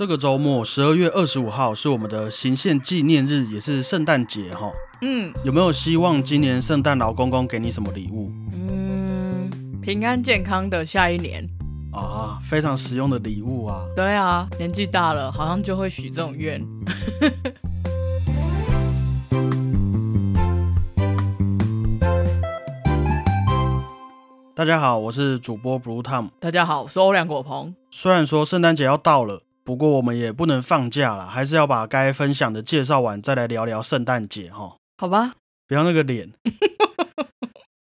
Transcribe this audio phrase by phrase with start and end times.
[0.00, 4.72] 这个周末十二月二十五号是我们的行宪纪念日，也是圣诞节哈。
[5.02, 9.50] 嗯有没有希望今年圣诞老公公给你什么礼物嗯，
[9.82, 11.46] 平安健康的下一年。
[11.92, 12.38] 啊？
[12.48, 13.84] 非常实用的礼物啊！
[13.94, 16.58] 对啊，年纪大了，好像就会许这种愿。
[24.54, 26.30] 大家好，我是主播 Blue Tom。
[26.40, 27.74] 大家好，我是欧良果鹏。
[27.90, 34.76] 虽然说圣诞节要到了，不过我们也不能放假了，还是要把该分享的介绍完，再来聊聊圣诞节哈。
[34.98, 35.34] 好吧，
[35.68, 36.32] 不要那个脸。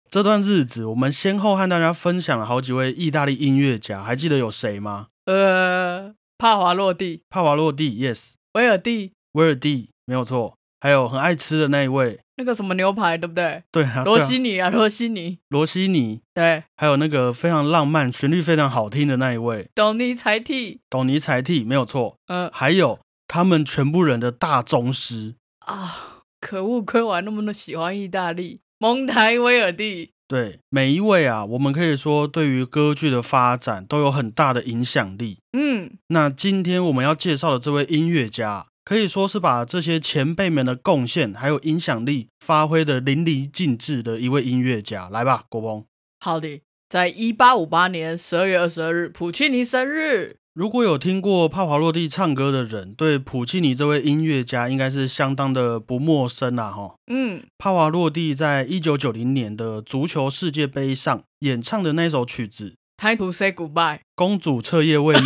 [0.09, 5.09] 这段日子，我们先后和大家分享了好几位意大利音乐家，还记得有谁吗？
[5.25, 10.57] 呃，帕瓦洛蒂、帕瓦洛蒂，yes，威尔蒂，威尔蒂，没有错。
[10.85, 13.63] 还有很爱吃的那一位，那个什么牛排，对不对？
[13.71, 15.39] 对啊，罗西尼啊，罗西尼。
[15.49, 20.81] 罗西尼，对，还有那个非常浪漫、旋律非常好听的那一位，董尼才替。
[20.87, 22.17] 董尼才替，没有错。
[22.27, 25.33] 嗯、还有他们全部人的大宗师，
[25.65, 28.59] 啊，可恶，亏我还那么的喜欢意大利。
[28.77, 30.11] 蒙台威尔蒂。
[30.27, 35.39] 对每一位啊，我们可以说对于歌剧的发展都有很大的影响力。
[35.57, 45.09] 嗯，那今天我们要介绍的这位音乐家，可以说是把这些前辈们的贡献还有影响力发挥的淋漓尽致的一位音乐家。
[45.09, 45.83] 来吧，国鹏。
[46.19, 50.37] 好的，在一八五八年十二月二十二日，普契尼生日。
[50.53, 56.95] 如果有听过帕瓦洛蒂唱歌的人，对普契尼这位音乐家应该是相当的不陌生啦，哈。
[57.07, 63.99] 嗯，帕瓦洛蒂在一九九零年的足球世界杯上演唱的那首曲子《Time to say goodbye。
[64.15, 65.25] 公主彻夜未眠》，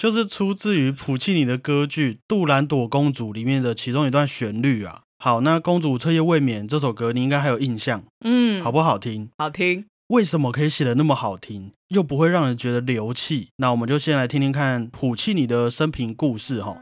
[0.00, 5.02] 就是出自于普契尼的歌剧《杜兰朵公主》里面的其中一段旋律啊。
[5.18, 9.28] 好，那《公主彻夜未眠》这首歌你应该还有印象，嗯，好不好听？
[9.36, 9.84] 好听。
[10.06, 13.48] 为什么可以写的那么好听，又不会让人觉得流气？
[13.56, 16.78] 那我们就先来听听看普契尼的生平故事哈。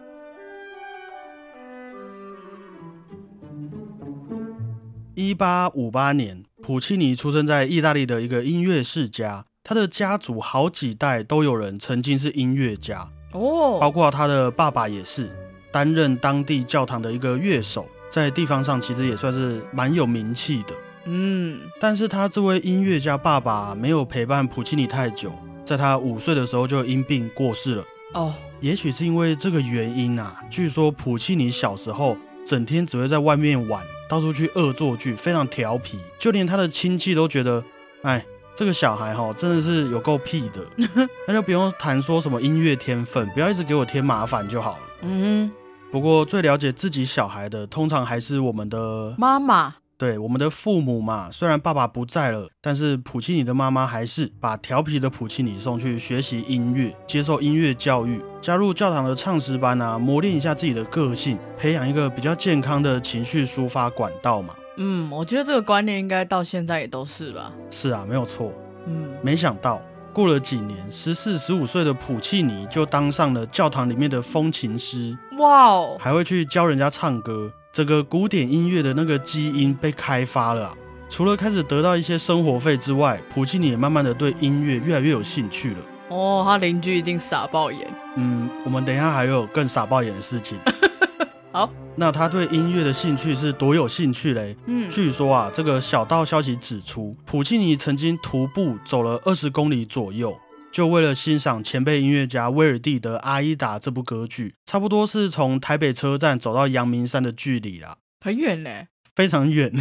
[5.17, 15.31] 一八五八年，普契尼出生在意大利的一个音乐世家，他的家族好几代都有人曾经是音乐家哦，包哦，括他的爸爸也是
[15.71, 20.75] 担任当地教堂的一个乐手，在地方上其实也算是蛮有名气的。
[21.05, 25.31] 嗯，但是他这位音乐家爸爸没有陪伴普契尼太久，
[25.67, 27.85] 在他五岁的时候就因病过世了。
[28.15, 37.63] 哦，也许是因为这个原因啊，据说普契尼小时候整天只会在外面玩，到处去恶作剧，非常调皮，就连他的亲戚都觉得，
[38.01, 38.25] 哎，
[38.59, 40.67] 这个小孩哈真的是有够屁的。
[41.29, 44.79] 那就不用谈说什么音乐天分，不要一直给我添麻烦就好了。
[45.03, 45.49] 嗯，
[45.93, 49.77] 不过最了解自己小孩的，通常还是我们的妈妈。
[49.97, 64.55] 对我们的父母嘛，虽然爸爸不在了，但是普契尼的妈妈还是把调皮的普契尼送去学习音乐，接受音乐教育，加入教堂的唱诗班啊，磨练一下自己的个性，培养一个比较健康的情绪抒发管道嘛。
[64.79, 67.53] 嗯，我觉得这个观念应该到现在也都是吧。
[67.71, 68.53] 是啊，没有错。
[68.87, 77.51] 嗯，没想到过了几年，十四、十五岁的普契尼就当上了教堂里面的风琴师，哇哦，还会去教人家唱歌。
[77.73, 80.75] 整个古典音乐的那个基因被开发了啊！
[81.11, 85.77] 除了开始得到一些生活费之外，普契尼也慢慢的对音乐越来越有兴趣了。
[86.09, 87.87] 哦，他邻居一定傻爆眼。
[88.17, 90.57] 嗯，我们等一下还有更傻爆眼的事情。
[91.53, 94.57] 好，那他对音乐的兴趣是多有兴趣嘞？
[94.67, 100.39] 嗯，据说啊，这个小道消息指出，普契尼曾经徒步走了二十公里左右，
[100.71, 108.71] 就为了欣赏前辈音乐家威尔蒂的《阿依达》这部歌剧，差不多是从台北车站走到阳明山的距离啦，很远呢。
[109.17, 109.73] 非常远。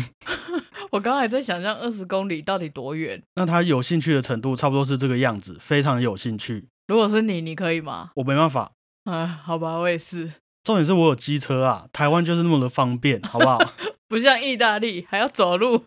[0.90, 3.22] 我刚刚还在想象二十公里到底多远。
[3.36, 6.66] 那他有兴趣的程度差不多是这个样子，非常有兴趣。
[6.88, 8.10] 如果是你，你可以吗？
[8.16, 8.72] 我没办法，
[9.04, 10.32] 啊，好吧，我也是。
[10.68, 13.58] 重点是我有机车啊，台湾就是那么的方便， 好不好？
[14.10, 15.86] 不像意大利还要走路。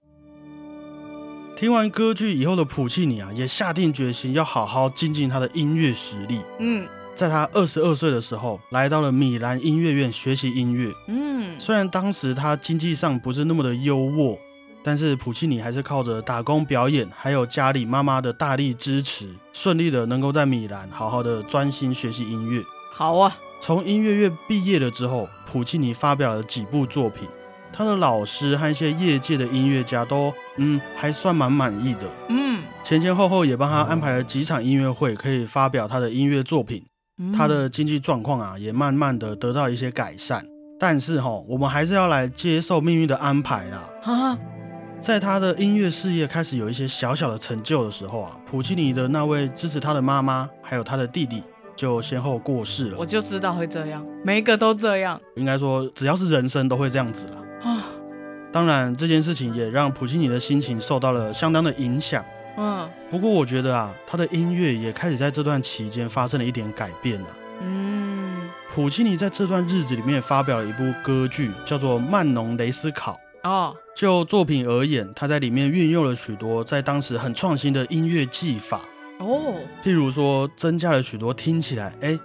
[1.55, 6.41] 听完歌剧以后的普契尼啊，也下定决心要好好精进他的音乐实力。
[6.59, 10.91] 嗯在他二十二岁的时候，来到了米兰音乐院学习音乐。
[11.09, 14.39] 嗯，虽然当时他经济上不是那么的优渥，
[14.83, 22.63] 但是普契尼还是靠着打工表演，还有家里妈妈的大力支持，顺利的能够在米兰好好的专心学习音乐。
[22.91, 23.37] 好啊。
[23.63, 27.29] 从音乐院毕业了之后，普契尼发表了几部作品，
[27.73, 36.83] 他的老师和一些业界的音乐家都嗯还算蛮满意的，嗯，前前后后也帮他安排了几场音乐会，可以发表他的音乐作品。
[37.19, 40.43] 嗯他的经济状况啊，也慢慢的得到一些改善。
[40.79, 43.91] 但是哈，我们还是要来接受命运的安排啦。
[44.05, 44.39] 啊，
[45.03, 51.43] 在他的音乐事业开始有一些小小的成就的时候啊，普契尼的那位支持他的妈妈还有他的弟弟
[51.81, 52.99] 就先后过世了。
[52.99, 57.71] 我就知道会这样，每一个都这样应该说，只要是人生都会这样子了。
[57.71, 57.87] 啊。
[58.53, 62.23] 当然，这件事情也让普契尼的心情受到了相当的影响。
[62.59, 67.29] 嗯不过，我觉得啊，他的音乐也开始在这段期间发生了一点改变啊。
[67.63, 73.19] 嗯普契尼在这段日子里面发表了一部歌剧，叫做《曼农雷斯考》。
[73.49, 78.81] 哦就作品而言，他在里面运用了许多在当时很创新的音乐技法，
[79.21, 79.55] 哦。
[79.85, 82.19] 譬如说增加了许多听起来哎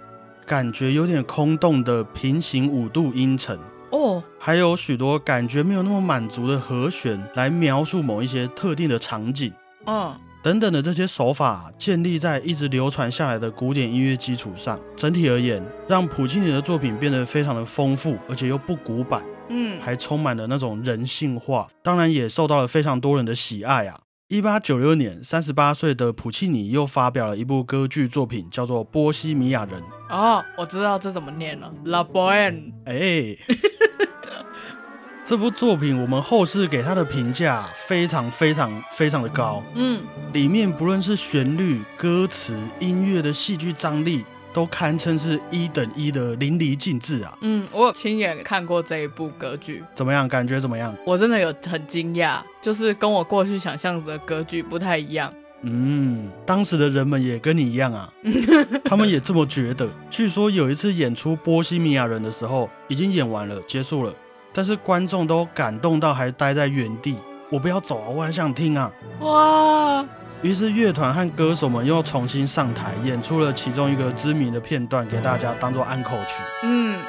[0.44, 3.58] 感觉有点空洞的平行五度音程，
[3.90, 4.22] 哦。
[4.38, 9.52] 还有许多感觉没有那么满足的和弦，来描述某一些特定的场景。
[9.86, 19.80] 嗯等等的这些手法建立在一直流传下来的古典音乐基础上，整体而言，让普契尼的作品变得非常的丰富，而且又不古板，嗯。
[19.80, 23.98] 还充满了那种人性化，当然也受到了非常多人的喜爱啊。
[24.28, 29.80] 一八九六年，三十八岁的普契尼又发表了一部歌剧作品，叫做《波西米亚人》。
[30.10, 32.72] 哦，我知道这怎么念了，La Bohème。
[32.86, 33.36] 哎，
[35.24, 40.02] 这部作品我们后世给他的评价非常非常非常的高，嗯
[40.32, 44.24] 里面不论是旋律、歌词、音乐的戏剧张力，
[44.56, 47.36] 都堪称是一等一的淋漓尽致啊！
[47.42, 50.26] 嗯，我有亲眼看过这一部歌剧，怎么样？
[50.26, 50.96] 感觉怎么样？
[51.04, 55.30] 我真的有很惊讶，就是跟我过去想象的歌剧不太一样。
[55.60, 58.10] 嗯，当时的人们也跟你一样啊，
[58.82, 59.86] 他们也这么觉得。
[60.10, 64.14] 据说有一次演出《波西米亚人》的时候，已经演完了，结束了，
[64.54, 67.16] 但是观众都感动到还待在原地。
[67.50, 68.90] 我不要走啊，我还想听啊！
[69.20, 70.02] 哇，
[70.42, 76.34] 于是乐团和歌手们又重新上台，演出了其中一个知名的片段给大家当做安口曲。
[76.62, 77.00] 嗯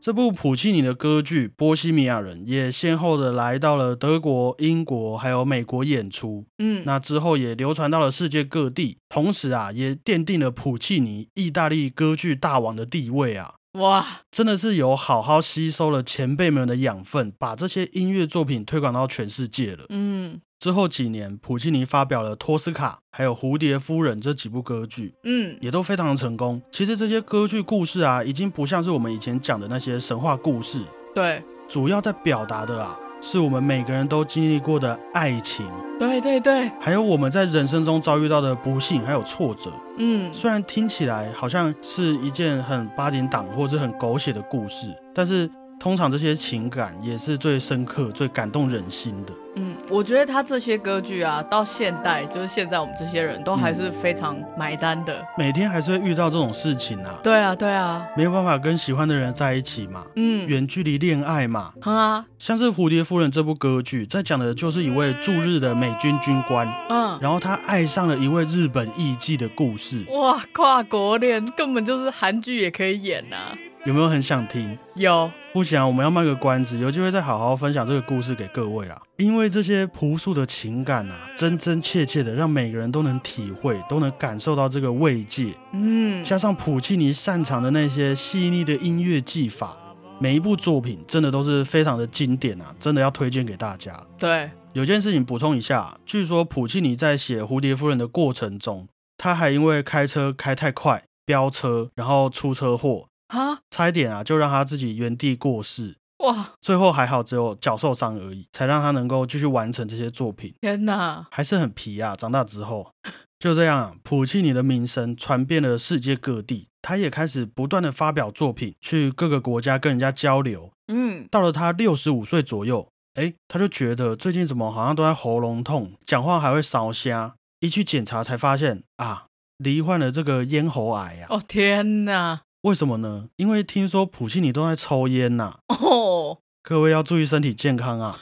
[0.00, 13.55] 这部普契尼的歌剧《波西米亚人》也先后的来到了德国、英国还有美国演出，嗯，那之后也流传到了世界各地，同时啊，也奠定了普契尼意大利歌剧大王的地位啊。
[13.76, 19.84] 哇，真的是有好好吸收了前辈们的养分，把这些音乐作品推广到全世界了。
[19.90, 20.40] 嗯。
[20.58, 25.58] 之后几年，普契尼发表了《托斯卡》还有《蝴蝶夫人》这几部歌剧，嗯。
[25.60, 26.62] 也都非常的成功。
[26.72, 30.80] 其实这些歌剧故事啊，已经不像是我们以前讲的那些神话故事，
[31.14, 31.42] 对。
[31.68, 35.66] 主要在表达的啊，是我们每个人都经历过的爱情，
[35.98, 39.70] 对对对，还有我们在人生中遭遇到的不幸还有挫折。
[39.98, 49.32] 嗯虽然听起来好像是一件很八点档或者是很狗血的故事，但是通常这些情感也是最深刻、最感动人心的。
[49.56, 55.24] 嗯，我觉得他这些歌剧啊，到现代就是现在我们这些人都还是非常买单的。
[55.38, 61.72] 每天还是会遇到这种事情啊，对啊，对啊，没有办法跟喜欢的人在一起嘛，嗯，远距离恋爱嘛。
[61.80, 73.56] 哼啊，像是《蝴蝶夫人》这部歌剧，在讲的就是一位驻日的美军军官，嗯，然后他爱上了一位日本艺妓的故事，哇，跨国恋根本就是韩剧也可以演呐、
[73.86, 74.76] 有没有很想听？
[74.96, 79.00] 有，不想，我们要卖个关子，有机会再好好分享这个故事给各位啦。
[79.16, 85.54] 因为这些朴素的情感啊，真真切切的让每个人都能体会，都能感受到这个慰藉。
[85.70, 89.76] 嗯，加上普契尼擅长的那些细腻的音乐技法，
[90.18, 93.96] 每一部作品真的都是非常的经典啊，真的要推荐给大家。
[94.18, 105.96] 对，有件事情补充一下，据说普契尼在写《蝴蝶夫人》的过程中，他还因为开车开太快，飙车，然后出车祸，啊，差一点啊就让他自己原地过世。
[106.18, 112.16] 哇，最后还好，只有脚受伤而已，才让他能够继续完成这些作品，天哪，还是很皮啊。
[112.16, 112.90] 长大之后，
[113.38, 120.70] 就这样啊，普契尼的名声传遍了世界各地，他也开始不断的发表作品，去各个国家跟人家交流。
[120.88, 127.34] 嗯，到了他六十五岁左右，哎，他就觉得最近怎么好像都在喉咙痛，讲话还会烧瞎。
[127.60, 129.26] 一去检查才发现啊，
[129.58, 131.26] 罹患了这个咽喉癌啊。
[131.30, 133.28] 哦天哪，为什么呢？
[133.36, 138.18] 因为听说普契尼都在抽烟呐、哦，各位要注意身体健康啊！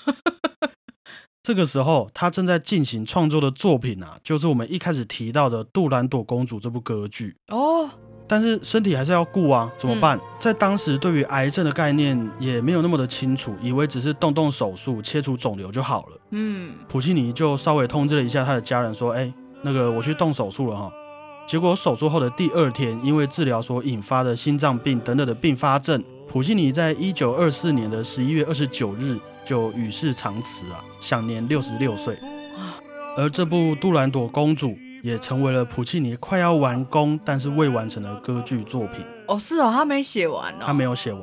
[1.42, 7.34] 这个时候，他正在进行创作的作品啊，就是我们一开始提到的《杜兰朵公主》这部歌剧。
[7.48, 7.88] 哦，
[8.28, 10.20] 但是身体还是要顾啊，怎么办？
[10.38, 16.20] 在当时，对于癌症的概念也没有那么的清楚，以为只是动动手术切除肿瘤就好了。
[16.32, 19.32] 嗯，普契尼就稍微通知了一下他的家人，说：“哎，
[19.62, 20.92] 那个我去动手术了哈。”
[21.46, 32.16] 结果手术后的第二天，因为治疗所引发的心脏病等等的并发症，普契尼在一九二四年的十一月二十九日就与世长辞啊，享年六十六岁。
[33.16, 34.68] 而这部《杜兰朵公主》
[35.02, 39.04] 也成为了普契尼快要完工但是未完成的歌剧作品。
[39.28, 40.64] 哦，是哦，他没写完哦。
[40.64, 41.22] 他没有写完。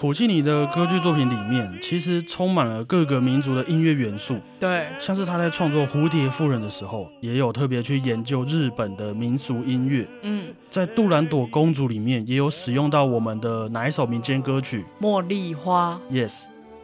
[0.00, 4.38] 普契尼的歌剧作品里面，其实充满了各个民族的音乐元素。
[4.60, 10.06] 对，像是他在创作《蝴蝶夫人》的时候，也有特别去研究日本的民俗音乐。
[10.22, 16.30] 嗯，在《杜兰朵公主》里面，也有使用到我们的哪一首民间歌曲《茉莉花》？Yes。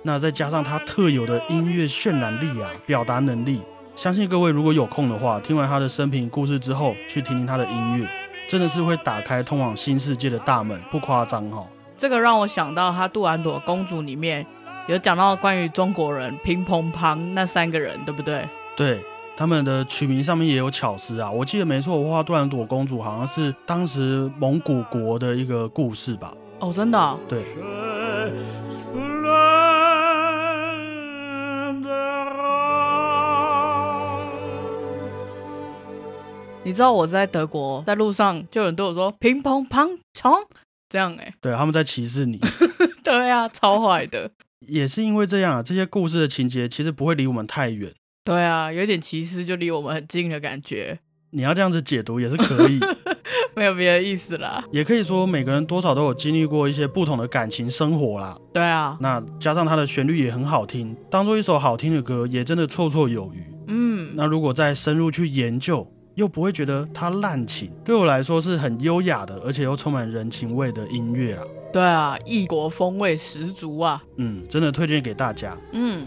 [0.03, 3.61] 那再加上他特有的音乐渲染力啊，表达能力，
[3.95, 8.09] 相信各位如果有空的话，听完他的生平故事之后，去听听他的音乐，
[8.49, 11.65] 真的是会打开通往新世界的大门，不夸张哈。
[11.97, 14.45] 这个让我想到，他《杜兰朵公主》里面
[14.89, 18.47] 有讲到关于中国人乒乓乓那三个人，对不对？
[18.77, 19.01] 对，
[19.37, 21.31] 他们的取名上面也有巧思啊。
[21.31, 26.35] 我记得没错，我画杜兰朵公主好像是当时蒙古国的一个故事吧？
[26.59, 27.19] 哦，真的？
[27.29, 27.41] 对。
[36.67, 40.33] 你知道我在德国，在路上就有人对我说乒乓乓冲。
[40.95, 42.39] 这样哎，对，他们在歧视你。
[43.03, 44.31] 对啊，超坏的。
[44.69, 47.93] 也是因为这样啊，这些故事的情节其实不会离我们太远。
[48.23, 51.01] 对啊，有点歧视就离我们很近的感觉。
[51.33, 52.79] 你要这样子解读也是可以，
[53.57, 54.63] 没有别的意思啦。
[54.71, 58.39] 也可以说每个人多少都有经历过一些不同的感情生活啦。
[58.53, 63.45] 对啊，那加上它的旋律也很好听，当做一首好听的歌也真的绰绰有余。
[63.67, 65.91] 嗯，那如果再深入去研究。
[66.15, 71.43] 又不会觉得它滥情，对我来说是很优雅的，而且又充满人情味的音乐啦。
[71.73, 74.03] 对啊，异国风味十足啊。
[74.17, 75.57] 嗯，真的推荐给大家。
[75.73, 76.07] 嗯。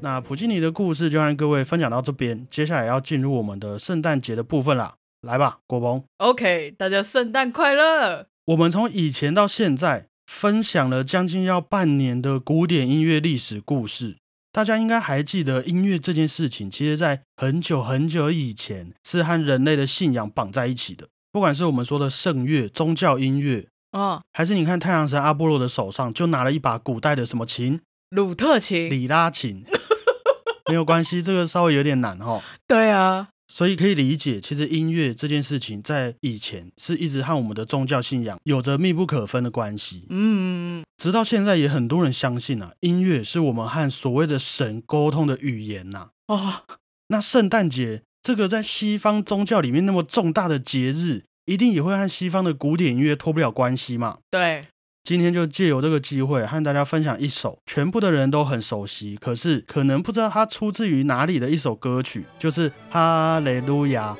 [0.00, 4.96] 那普契尼的故事就和各位分享到这边，接下来要进入我们的圣诞节的部分啦。
[5.22, 6.04] 来吧，国鹏。
[6.18, 8.26] OK，大家圣诞快乐。
[8.46, 14.18] 我们从以前到现在分享了将近要半年的古典音乐历史故事，
[14.52, 21.08] 大家应该还记得音乐这件事情，其实在很久很久以前是和人类的信仰绑在一起的。
[21.32, 29.64] 不管是我们说的圣乐、宗教音乐，哦，还是你看太阳神阿波罗的手上就拿了一把古代的什么琴，鲁特琴、里拉琴，
[30.68, 32.42] 没有关系，这个稍微有点难哈。
[32.68, 33.28] 对啊。
[33.46, 40.06] 所以可以理解，其实音乐这件事情在以前是一直和我们的宗教信仰有着密不可分的关系。
[40.10, 46.08] 嗯，直到现在也很多人相信啊，音乐是我们和所谓的神沟通的语言呐。
[46.28, 46.62] 哦，
[47.08, 54.18] 那圣诞节这个在西方宗教里面那么重大的节日，一定也会和西方的古典音乐脱不了关系嘛？
[54.30, 54.66] 对。
[55.06, 64.16] 今天就借由这个机会和大家分享一首全部的人都很熟悉，可是可能不知道它出自于哪里的一首歌曲，就是《哈雷路亚》。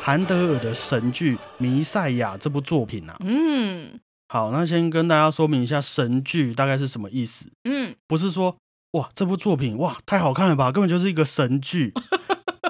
[0.00, 3.98] 韩德尔的神剧《弥赛亚》这部作品啊，嗯，
[4.28, 7.46] 好，那先跟大家说明一下神剧大概是什么意思。
[7.64, 8.54] 嗯，不是说
[8.92, 11.92] 哇这部作品哇太好看了吧，根本就是一个神剧。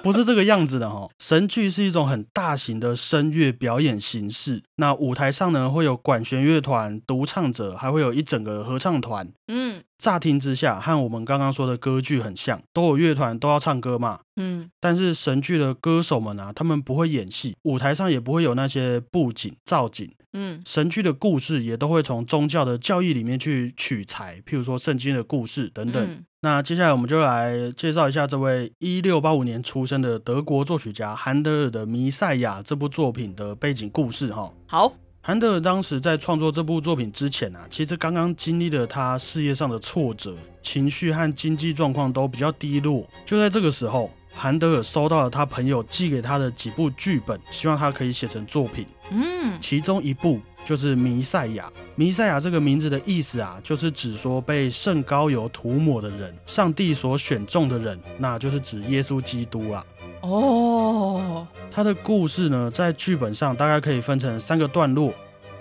[0.05, 4.63] 不是这个样子的哈，神剧是一种很大型的声乐表演形式。
[4.77, 9.27] 那舞台上呢，会有管弦乐团、独唱者，还会有一整个合唱团。
[9.49, 14.21] 嗯，乍听之下和我们刚刚说的歌剧很像，都有乐团，都要唱歌嘛。
[14.37, 20.11] 嗯，但是神剧的歌手们啊，他们不会演戏，舞台上也不会有那些布景、造景。
[20.33, 26.25] 嗯，神剧的故事也都会从宗教的教义里面去取材，譬如说圣经的故事等等。
[26.43, 34.53] 那接下来我们就来介绍一下这位一六八五年出生的德国作曲家韩德尔的《弥赛亚》这部作品的背景故事哈。
[34.67, 34.93] 好，
[35.27, 43.09] 韩德尔当时在创作这部作品之前啊，其实刚刚经历了他事业上的挫折，情绪和经济状况都比较低落。
[43.25, 48.85] 就在这个时候，韩德尔收到了他朋友寄给他的几部剧本，希望他可以写成作品。
[49.11, 50.39] 嗯，其中一部。
[50.67, 59.85] 就是弥赛亚，弥赛亚这个名字的意思啊，就是指说被圣膏油涂抹的人，上帝所选中的人，那就是指耶稣基督啊。
[60.25, 65.13] 哦，他的故事呢，在剧本上大概可以分成三个段落。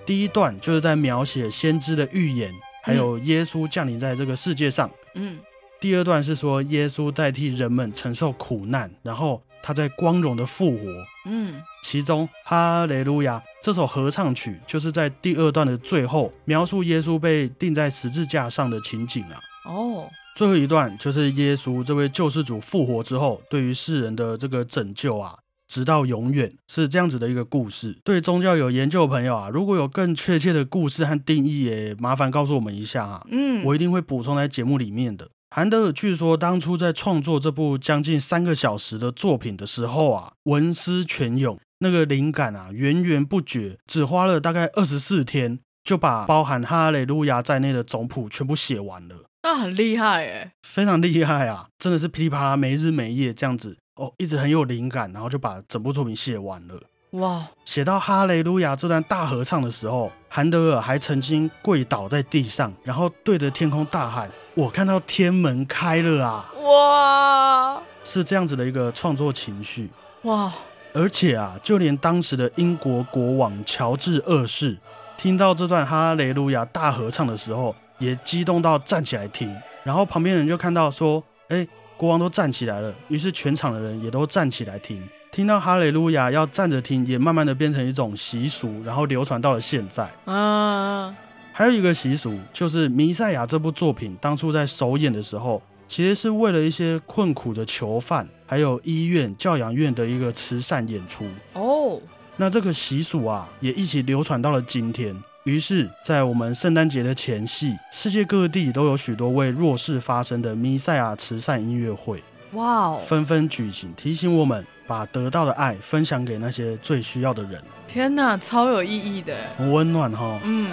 [0.06, 2.52] 第一段就是在描写先知的预言，
[2.82, 4.90] 还有耶稣降临在这个世界上。
[5.16, 5.38] 嗯。
[5.80, 10.88] 第二段是说耶稣代替人们承受苦难，然后他在光荣的复活。
[11.26, 19.36] 嗯，其中《哈雷路亚》这首合唱曲就是在第二段的最后描述耶稣被钉在十字架上的情景啊。
[19.66, 25.38] 哦，最后一段就是耶稣这位救世主复活之后对于世人的这个拯救啊，
[25.68, 27.96] 直到永远是这样子的一个故事。
[28.04, 33.26] 对宗教有研究的朋友啊，如果有更确切的故事和定义，也麻烦告诉我们一下啊。
[33.30, 35.30] 嗯，我一定会补充在节目里面的。
[35.52, 50.52] 韩德尔据说当初在创作这部将近三个小时的作品的时候啊，文思泉涌，那个灵感啊，源源不绝，只花了大概二十四天，就把包含哈雷路亚在内的总谱全部写完了，那很厉害哎。
[50.64, 51.68] 非常厉害啊！
[51.78, 56.82] 真的是噼里啪啦，没日没夜这样子哦，一直很有灵感，然后就把整部作品写完了。
[57.12, 69.92] 哇，写到哈雷路亚这段大合唱的时候，韩德尔还曾经跪倒在地上，然后对着天空大喊：“我看到天门开了啊！”哇，是这样子的一个创作情绪。
[70.24, 70.52] 哇，
[70.94, 74.76] 而且啊，就连当时的英国国王乔治二世
[75.18, 79.54] 听到这段哈雷路亚大合唱的时候，也激动到站起来听。
[79.84, 85.02] 然后旁边人就看到说：“哎，国王都站起来了。”于是全场的人也都站起来听。
[85.32, 90.08] 听到哈雷路亚要站着听，也慢慢的变成一种习俗，然后流传到了现在。
[90.26, 91.16] 啊，
[91.52, 101.26] 还有一个习俗，就是《弥赛亚》这部作品当初在首演的时候，其实是为了一些困苦的囚犯，还有医院、教养院的一个慈善演出。
[101.54, 102.00] 哦，
[102.38, 105.16] 那这个习俗啊，也一起流传到了今天。
[105.44, 112.24] 于是，在我们圣诞节的前夕，世界各地都有许多为弱势发声的弥赛亚慈善音乐会，
[112.54, 119.36] 哇哦，纷纷举行，提醒我们把得到的爱分享给那些最需要的人，天哪，超有意义的。
[119.58, 120.40] 很温暖哈。
[120.46, 120.72] 嗯，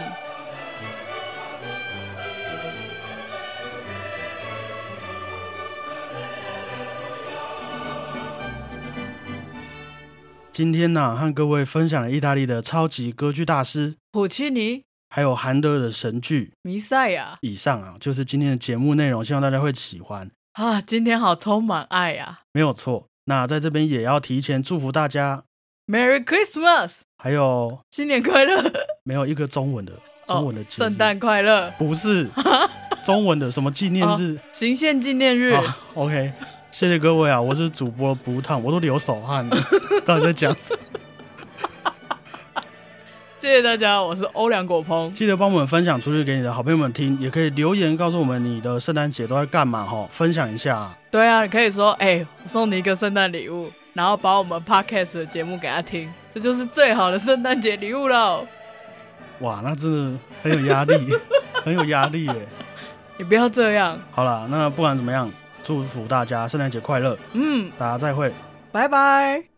[10.60, 16.52] 今天呢，和各位分享了意大利的超级歌剧大师，普契尼、还有韩德尔的神剧。
[16.60, 20.30] 弥赛亚以上啊，就是今天的节目内容，希望大家会喜欢。
[20.52, 23.06] 啊，今天好充满爱呀没有错。
[23.24, 25.44] 那在这边也要提前祝福大家
[25.86, 28.70] ，！Merry Christmas，还有新年快乐！
[29.02, 29.94] 没有一个中文的
[30.26, 31.72] 中文的圣诞快乐！
[31.78, 32.28] 不是
[33.06, 36.30] 中文的什么纪念日行宪纪念日，啊？OK，
[36.72, 39.56] 谢谢各位啊，我是主播不烫，我都流手汗了，
[40.06, 40.56] 到底在讲？
[43.40, 45.12] 谢谢大家，我是欧良果鹏。
[45.14, 50.96] 记得帮我们分享出去给你的好朋友们听，也可以留言告诉我们你的圣诞节都在干嘛哈，分享一下啊。
[51.10, 58.46] 对啊，你可以说，哎、我送你一个圣诞礼物，然后把我们 podcast 的节目给他听，这就是最好的圣诞节礼物喽。
[59.40, 60.94] 哇，那真的很有压力，
[61.64, 62.48] 很有压力耶。
[63.18, 65.30] 你不要这样，好啦，那不管怎么样，
[65.64, 68.32] 祝福大家圣诞节快乐，嗯，大家再会。
[68.72, 69.49] 拜拜。